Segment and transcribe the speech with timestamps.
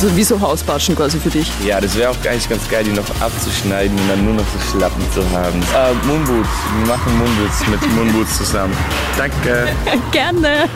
[0.00, 1.50] So wie so Hausbatschen quasi für dich.
[1.66, 4.78] Ja, das wäre auch eigentlich ganz geil, die noch abzuschneiden und dann nur noch so
[4.78, 5.60] Schlappen zu haben.
[5.60, 6.48] Äh, Moonboots.
[6.78, 8.76] Wir machen Moonboots mit Moonboots zusammen.
[9.16, 9.66] Danke.
[10.12, 10.68] Gerne.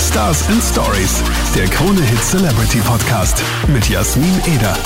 [0.00, 1.22] Stars and Stories,
[1.54, 4.76] der Krone Hit Celebrity Podcast mit Jasmin Eder.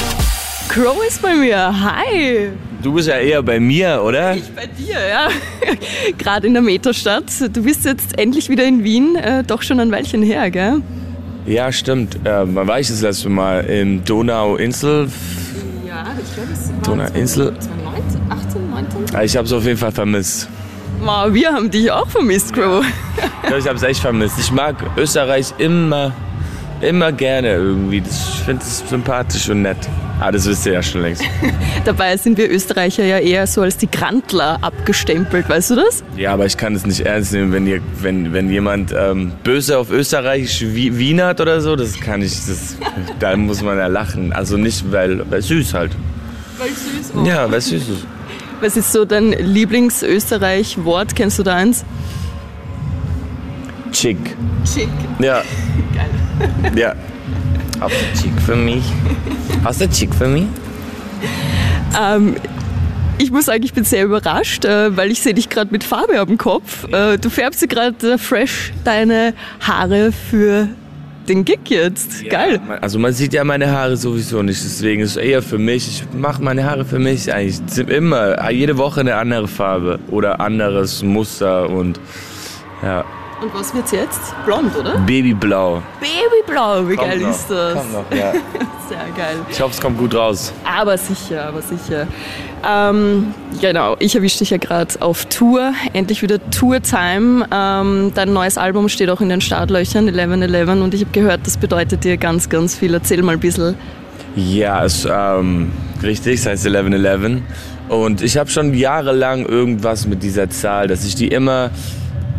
[0.69, 1.73] Crow ist bei mir.
[1.81, 2.51] Hi.
[2.83, 4.35] Du bist ja eher bei mir, oder?
[4.37, 5.29] Ich bei dir, ja.
[6.19, 7.25] Gerade in der Metastadt.
[7.51, 9.17] Du bist jetzt endlich wieder in Wien.
[9.17, 10.83] Äh, doch schon ein Weilchen her, gell?
[11.47, 12.15] Ja, stimmt.
[12.25, 13.61] Äh, wann war ich das letzte Mal?
[13.65, 15.09] Im Donauinsel?
[15.87, 17.55] Ja, ich glaube, es war Donauinsel.
[17.59, 19.17] 2019, 18, 19.
[19.17, 20.49] Ah, Ich habe es auf jeden Fall vermisst.
[21.01, 22.85] Wow, wir haben dich auch vermisst, Crow.
[23.51, 24.39] Ja, ich habe es echt vermisst.
[24.39, 26.13] Ich mag Österreich immer,
[26.81, 28.03] immer gerne irgendwie.
[28.09, 29.79] Ich finde es sympathisch und nett.
[30.25, 31.25] Ah, das wisst ihr ja schon längst.
[31.85, 36.05] Dabei sind wir Österreicher ja eher so als die Grantler abgestempelt, weißt du das?
[36.17, 39.77] Ja, aber ich kann es nicht ernst nehmen, wenn, ihr, wenn, wenn jemand ähm, böse
[39.79, 41.75] auf Österreichisch Wi- wienert oder so.
[41.75, 42.77] Das kann ich, das,
[43.19, 44.33] da muss man ja lachen.
[44.33, 45.91] Also nicht, weil, weil süß halt.
[46.57, 47.27] Weil süß.
[47.27, 48.07] Ja, weil süß ist.
[48.61, 51.17] Was ist so dein Lieblings-Österreich-Wort?
[51.17, 51.85] Kennst du da eins?
[53.91, 54.19] Chick.
[54.73, 54.89] Chick.
[55.19, 55.43] Ja.
[56.63, 56.73] Geil.
[56.77, 56.95] Ja.
[57.83, 58.85] Hast du Chick für mich?
[59.65, 60.45] Hast du Chick für mich?
[62.01, 62.37] Ähm,
[63.19, 66.21] ich muss sagen, ich bin sehr überrascht, äh, weil ich sehe dich gerade mit Farbe
[66.21, 66.87] am Kopf.
[66.93, 70.69] Äh, du färbst dir gerade äh, fresh deine Haare für
[71.29, 72.29] den Gig jetzt.
[72.31, 72.61] Geil.
[72.69, 75.89] Ja, also man sieht ja meine Haare sowieso nicht, deswegen ist es eher für mich.
[75.89, 81.03] Ich mache meine Haare für mich eigentlich immer, jede Woche eine andere Farbe oder anderes
[81.03, 81.99] Muster und
[82.83, 83.05] ja,
[83.43, 84.21] Und was wird's jetzt?
[84.47, 84.99] Blond, oder?
[84.99, 85.83] Babyblau.
[85.99, 87.75] Babyblau, wie Kommt geil noch, ist das?
[87.75, 88.33] Kommt noch, ja.
[88.89, 89.37] Sehr geil.
[89.51, 90.53] Ich hoffe, es kommt gut raus.
[90.65, 92.07] Aber sicher, aber sicher.
[92.65, 95.73] Ähm, genau, ich erwische dich ja gerade auf Tour.
[95.93, 97.47] Endlich wieder Tour-Time.
[97.53, 100.69] Ähm, dein neues Album steht auch in den Startlöchern, 1111.
[100.81, 102.95] Und ich habe gehört, das bedeutet dir ganz, ganz viel.
[102.95, 103.75] Erzähl mal ein bisschen.
[104.37, 107.43] Ja, es, ähm, richtig, es heißt 1111.
[107.89, 111.71] Und ich habe schon jahrelang irgendwas mit dieser Zahl, dass ich die immer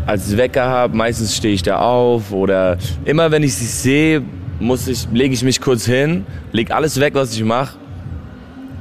[0.06, 0.96] als Wecker habe.
[0.96, 4.22] Meistens stehe ich da auf oder immer wenn ich sie sehe,
[4.59, 7.78] muss ich, lege ich mich kurz hin, lege alles weg, was ich mache,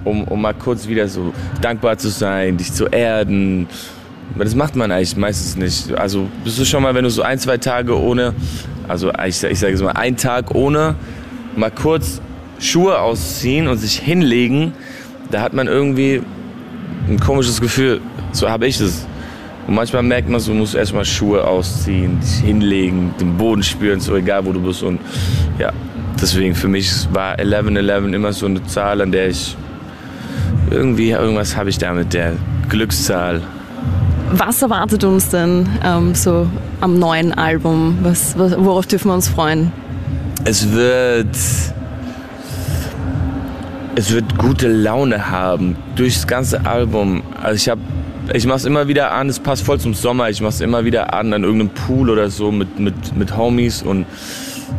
[0.04, 3.66] um, um mal kurz wieder so dankbar zu sein, dich zu erden.
[4.34, 5.98] Aber das macht man eigentlich meistens nicht.
[5.98, 8.34] Also bist du schon mal, wenn du so ein, zwei Tage ohne,
[8.88, 10.94] also ich, ich sage es mal, ein Tag ohne,
[11.56, 12.20] mal kurz
[12.58, 14.72] Schuhe ausziehen und sich hinlegen,
[15.30, 16.22] da hat man irgendwie
[17.08, 18.00] ein komisches Gefühl.
[18.32, 19.06] So habe ich es.
[19.66, 24.00] Und manchmal merkt man so, du musst erstmal Schuhe ausziehen, dich hinlegen, den Boden spüren,
[24.00, 24.82] so egal wo du bist.
[24.82, 25.00] Und
[25.58, 25.72] ja,
[26.20, 29.56] deswegen für mich war 1111 immer so eine Zahl, an der ich
[30.70, 32.32] irgendwie, irgendwas habe ich da mit der
[32.68, 33.42] Glückszahl.
[34.32, 36.48] Was erwartet uns denn ähm, so
[36.80, 37.98] am neuen Album?
[38.02, 39.72] Was, was, worauf dürfen wir uns freuen?
[40.44, 41.36] Es wird.
[43.94, 47.22] Es wird gute Laune haben durchs ganze Album.
[47.42, 47.82] Also ich habe,
[48.32, 49.28] ich mach's immer wieder an.
[49.28, 50.30] Es passt voll zum Sommer.
[50.30, 54.06] Ich mach's immer wieder an an irgendeinem Pool oder so mit mit mit Homies und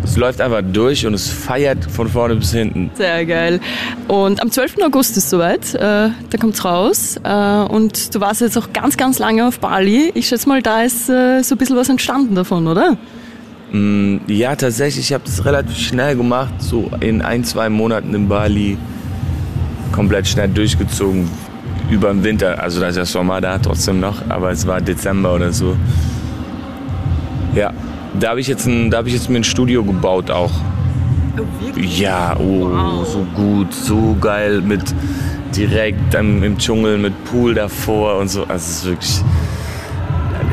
[0.04, 2.92] es läuft einfach durch und es feiert von vorne bis hinten.
[2.96, 3.60] Sehr geil.
[4.08, 4.78] Und am 12.
[4.84, 5.74] August ist soweit.
[5.76, 7.18] Äh, da kommt's raus.
[7.24, 10.12] Äh, und du warst jetzt auch ganz, ganz lange auf Bali.
[10.14, 12.98] Ich schätze mal, da ist äh, so ein bisschen was entstanden davon, oder?
[13.72, 18.28] Mm, Ja, tatsächlich, ich habe das relativ schnell gemacht, so in ein, zwei Monaten in
[18.28, 18.78] Bali
[19.94, 21.30] komplett schnell durchgezogen
[21.94, 22.62] über den Winter.
[22.62, 25.76] Also da ist ja Sommer da trotzdem noch, aber es war Dezember oder so.
[27.56, 27.72] Ja,
[28.20, 30.52] da habe ich, jetzt ein- da hab ich jetzt mir ein Studio gebaut auch.
[31.76, 34.82] Ja, oh, so gut, so geil mit
[35.56, 38.42] direkt dann im Dschungel mit Pool davor und so.
[38.44, 39.22] Also es ist wirklich.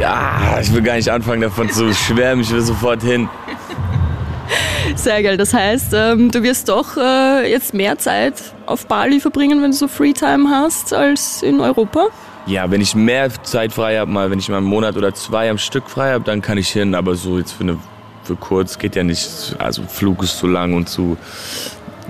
[0.00, 3.28] Ja, ich will gar nicht anfangen davon zu schwärmen, ich will sofort hin.
[4.96, 5.36] Sehr geil.
[5.36, 8.34] Das heißt, ähm, du wirst doch äh, jetzt mehr Zeit
[8.66, 12.08] auf Bali verbringen, wenn du so Freetime hast, als in Europa?
[12.46, 15.50] Ja, wenn ich mehr Zeit frei habe, mal wenn ich mal einen Monat oder zwei
[15.50, 16.94] am Stück frei habe, dann kann ich hin.
[16.94, 17.78] Aber so jetzt für, eine,
[18.24, 19.54] für kurz geht ja nicht.
[19.58, 21.16] Also Flug ist zu lang und zu,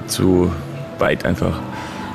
[0.06, 0.50] zu
[0.99, 1.61] weit einfach.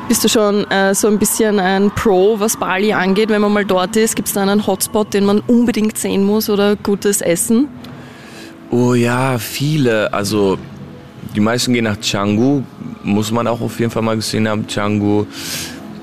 [0.07, 3.65] Bist du schon äh, so ein bisschen ein Pro, was Bali angeht, wenn man mal
[3.65, 4.15] dort ist?
[4.15, 7.67] Gibt es da einen Hotspot, den man unbedingt sehen muss oder gutes Essen?
[8.71, 10.11] Oh ja, viele.
[10.13, 10.57] Also
[11.35, 12.63] die meisten gehen nach Canggu.
[13.03, 15.25] Muss man auch auf jeden Fall mal gesehen haben, Canggu.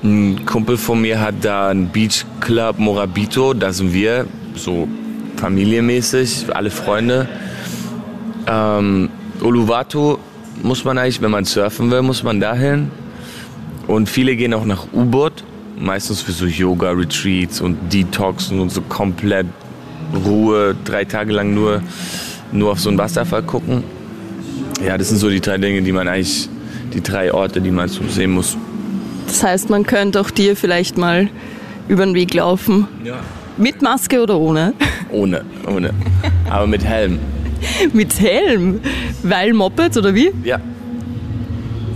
[0.03, 3.53] Ein Kumpel von mir hat da einen Beach Club Morabito.
[3.53, 4.25] Da sind wir
[4.55, 4.87] so
[5.37, 7.27] familienmäßig, alle Freunde.
[8.47, 9.09] Ähm,
[9.41, 10.17] Uluwatu
[10.61, 12.91] muss man eigentlich, wenn man surfen will, muss man dahin.
[13.87, 15.43] Und viele gehen auch nach U-Boot,
[15.77, 19.47] meistens für so Yoga-Retreats und Detoxen und so komplett
[20.25, 21.81] Ruhe, drei Tage lang nur,
[22.53, 23.83] nur auf so einen Wasserfall gucken.
[24.85, 26.49] Ja, das sind so die drei Dinge, die man eigentlich,
[26.93, 28.57] die drei Orte, die man so sehen muss.
[29.27, 31.29] Das heißt, man könnte auch dir vielleicht mal
[31.87, 32.87] über den Weg laufen.
[33.03, 33.15] Ja.
[33.57, 34.73] Mit Maske oder ohne?
[35.11, 35.91] Ohne, ohne.
[36.49, 37.19] Aber mit Helm.
[37.93, 38.81] Mit Helm?
[39.21, 40.31] Weil Moped oder wie?
[40.43, 40.59] Ja.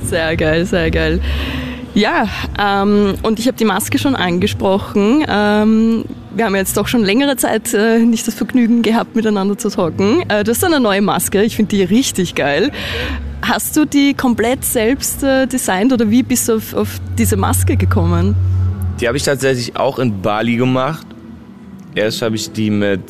[0.04, 1.20] Sehr geil, sehr geil.
[1.94, 5.26] Ja, ähm, und ich habe die Maske schon angesprochen.
[5.28, 6.06] Ähm,
[6.38, 10.24] wir haben jetzt doch schon längere Zeit äh, nicht das Vergnügen gehabt, miteinander zu talken.
[10.30, 12.72] Äh, du hast eine neue Maske, ich finde die richtig geil.
[13.42, 17.76] Hast du die komplett selbst äh, designt oder wie bist du auf, auf diese Maske
[17.76, 18.36] gekommen?
[19.02, 21.08] Die habe ich tatsächlich auch in Bali gemacht.
[21.96, 23.02] Erst habe ich die mit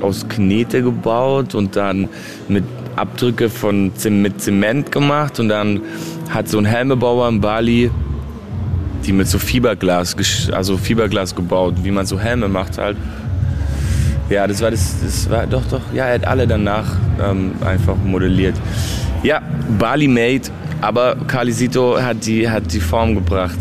[0.00, 2.08] aus Knete gebaut und dann
[2.48, 2.64] mit
[2.96, 5.80] Abdrücke von mit Zement gemacht und dann
[6.30, 7.90] hat so ein Helmebauer in Bali
[9.06, 10.16] die mit so Fiberglas,
[10.52, 12.96] also Fiberglas gebaut, wie man so Helme macht halt.
[14.28, 16.86] Ja, das war das, das war doch doch, ja, er hat alle danach
[17.22, 18.54] ähm, einfach modelliert.
[19.22, 19.42] Ja,
[19.78, 20.42] Bali made,
[20.80, 23.58] aber Carlisito hat die, hat die Form gebracht.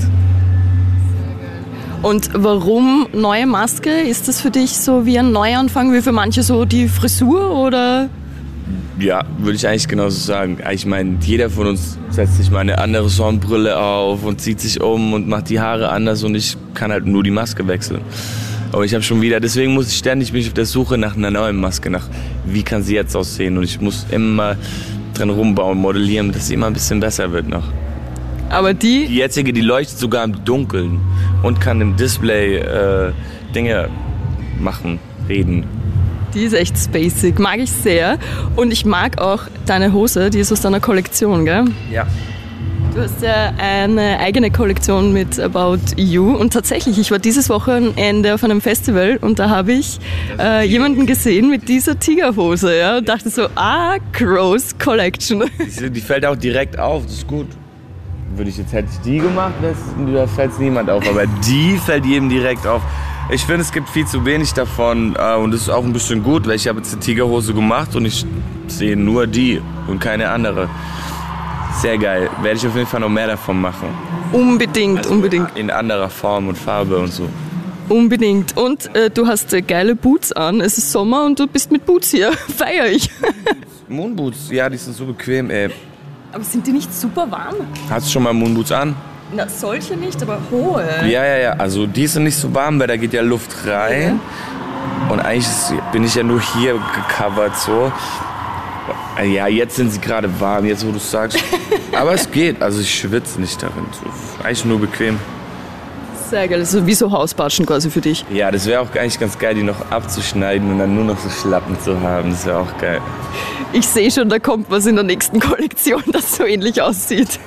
[2.01, 3.89] Und warum neue Maske?
[3.89, 8.09] Ist das für dich so wie ein Neuanfang, wie für manche so die Frisur oder?
[8.99, 10.57] Ja, würde ich eigentlich genauso sagen.
[10.71, 14.81] Ich meine, jeder von uns setzt sich mal eine andere Sonnenbrille auf und zieht sich
[14.81, 18.01] um und macht die Haare anders und ich kann halt nur die Maske wechseln.
[18.71, 21.31] Aber ich habe schon wieder, deswegen muss ich ständig mich auf der Suche nach einer
[21.31, 22.07] neuen Maske, nach
[22.45, 24.57] wie kann sie jetzt aussehen und ich muss immer
[25.13, 27.63] dran rumbauen, modellieren, dass sie immer ein bisschen besser wird noch.
[28.49, 30.99] Aber die, Die jetzige, die leuchtet sogar im Dunkeln
[31.43, 33.11] und kann im Display äh,
[33.55, 33.89] Dinge
[34.59, 35.78] machen, reden.
[36.33, 38.17] Die ist echt spacig, mag ich sehr.
[38.55, 41.65] Und ich mag auch deine Hose, die ist aus deiner Kollektion, gell?
[41.91, 42.05] Ja.
[42.93, 48.33] Du hast ja eine eigene Kollektion mit About You und tatsächlich, ich war dieses Wochenende
[48.33, 49.99] auf einem Festival und da habe ich
[50.39, 55.43] äh, jemanden gesehen mit dieser Tigerhose ja, und dachte so, ah, Crows Collection.
[55.79, 57.47] Die, die fällt auch direkt auf, das ist gut.
[58.35, 61.07] Würde ich jetzt, hätte ich die gemacht, da fällt es niemand auf.
[61.07, 62.81] Aber die fällt jedem direkt auf.
[63.31, 66.23] Ich finde, es gibt viel zu wenig davon äh, und das ist auch ein bisschen
[66.23, 68.25] gut, weil ich habe jetzt eine Tigerhose gemacht und ich
[68.67, 70.67] sehe nur die und keine andere.
[71.79, 72.29] Sehr geil.
[72.41, 73.89] Werde ich auf jeden Fall noch mehr davon machen.
[74.31, 77.29] Unbedingt, unbedingt, In anderer Form und Farbe und so.
[77.87, 78.57] unbedingt.
[78.57, 81.85] Und äh, du hast äh, geile Boots an, es ist Sommer und du bist mit
[81.85, 83.09] Boots hier, feier ich.
[83.87, 85.69] Moonboots, ja, die sind so bequem, ey.
[86.31, 87.55] Aber sind die nicht super warm?
[87.89, 88.95] Hast du schon mal Moonboots an?
[89.33, 90.83] Na, solche nicht, aber hohe.
[91.03, 91.51] Ja, ja, ja.
[91.53, 94.19] Also die sind nicht so warm, weil da geht ja Luft rein.
[95.09, 97.91] Und eigentlich ist- bin ich ja nur hier gecovert so.
[99.23, 101.37] Ja, jetzt sind sie gerade warm, jetzt wo du es sagst.
[101.91, 103.85] Aber es geht, also ich schwitze nicht darin.
[103.91, 105.19] So, eigentlich nur bequem.
[106.29, 108.23] Sehr geil, also wie so Hausbatschen quasi für dich.
[108.31, 111.29] Ja, das wäre auch eigentlich ganz geil, die noch abzuschneiden und dann nur noch so
[111.29, 112.29] Schlappen zu haben.
[112.31, 113.01] Das wäre auch geil.
[113.73, 117.39] Ich sehe schon, da kommt was in der nächsten Kollektion, das so ähnlich aussieht.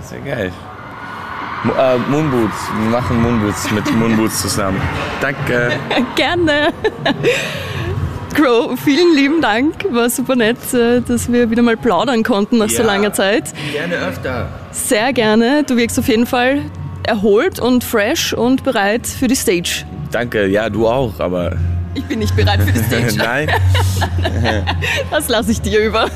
[0.00, 0.52] Das wäre geil.
[1.70, 4.80] Äh, Moonboots, wir machen Moonboots mit Moonboots zusammen.
[5.20, 5.72] Danke.
[6.16, 6.68] Gerne.
[8.34, 9.74] Crow, vielen lieben Dank.
[9.90, 12.86] War super nett, äh, dass wir wieder mal plaudern konnten nach so Ja.
[12.86, 13.44] langer Zeit.
[13.72, 14.48] Gerne öfter.
[14.72, 15.64] Sehr gerne.
[15.64, 16.60] Du wirkst auf jeden Fall
[17.04, 19.84] erholt und fresh und bereit für die Stage.
[20.10, 21.52] Danke, ja, du auch, aber
[21.94, 23.16] Ich bin nicht bereit für die Stage.
[23.16, 23.48] nein.
[25.10, 26.06] Das lasse ich dir über.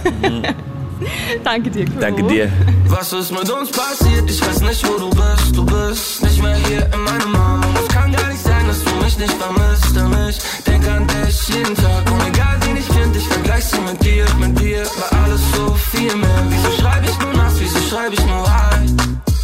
[1.44, 2.00] Danke dir, Crow.
[2.00, 2.50] Danke dir.
[2.87, 4.31] Was ist mit uns passiert?
[4.31, 5.57] Ich weiß nicht, wo du bist.
[5.57, 7.64] Du bist nicht mehr hier in meinem Arm.
[7.80, 9.97] Es kann gar nicht sein, dass du mich nicht vermisst.
[9.97, 12.11] Denn ich denk an dich jeden Tag.
[12.11, 14.26] Und egal wen ich find, ich vergleich sie mit dir.
[14.38, 16.45] Mit dir war alles so viel mehr.
[16.49, 17.54] Wieso schreib ich nur nass?
[17.59, 18.87] Wieso schreib ich nur hi?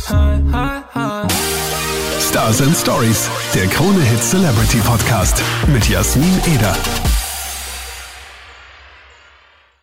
[0.09, 1.29] Hi, hi, hi.
[2.21, 6.77] Stars and Stories, der Krone Hit Celebrity Podcast mit Jasmin Eder.